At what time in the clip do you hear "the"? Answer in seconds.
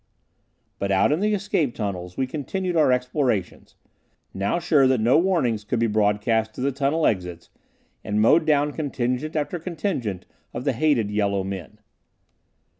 1.19-1.35, 6.61-6.71, 10.63-10.73